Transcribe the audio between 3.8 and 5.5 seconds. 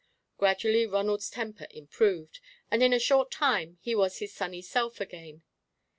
he was his sunny self again.